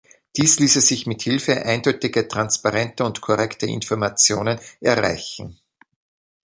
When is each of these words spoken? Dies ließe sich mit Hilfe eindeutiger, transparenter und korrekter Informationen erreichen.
Dies 0.35 0.57
ließe 0.57 0.81
sich 0.81 1.05
mit 1.05 1.21
Hilfe 1.21 1.63
eindeutiger, 1.63 2.27
transparenter 2.27 3.05
und 3.05 3.21
korrekter 3.21 3.67
Informationen 3.67 4.59
erreichen. 4.79 5.59